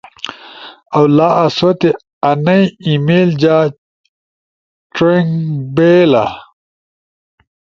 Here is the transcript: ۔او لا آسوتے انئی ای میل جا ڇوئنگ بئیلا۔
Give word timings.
۔او 0.93 1.03
لا 1.17 1.29
آسوتے 1.45 1.89
انئی 2.29 2.63
ای 2.83 2.93
میل 3.05 3.29
جا 3.41 3.57
ڇوئنگ 4.95 5.29
بئیلا۔ 5.75 6.25